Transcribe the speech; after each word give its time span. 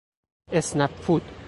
اسنپ 0.51 1.01
فود 1.01 1.31